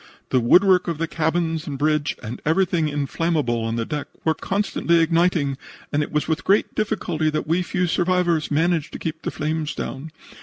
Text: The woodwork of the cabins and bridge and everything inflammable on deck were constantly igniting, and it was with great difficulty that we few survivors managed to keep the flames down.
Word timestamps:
The 0.29 0.39
woodwork 0.39 0.87
of 0.87 0.97
the 0.97 1.07
cabins 1.07 1.67
and 1.67 1.77
bridge 1.77 2.15
and 2.23 2.41
everything 2.43 2.89
inflammable 2.89 3.63
on 3.63 3.75
deck 3.75 4.07
were 4.25 4.33
constantly 4.33 4.99
igniting, 4.99 5.59
and 5.93 6.01
it 6.01 6.11
was 6.11 6.27
with 6.27 6.43
great 6.43 6.73
difficulty 6.73 7.29
that 7.29 7.45
we 7.45 7.61
few 7.61 7.85
survivors 7.85 8.49
managed 8.49 8.93
to 8.93 8.97
keep 8.97 9.21
the 9.21 9.29
flames 9.29 9.75
down. 9.75 10.09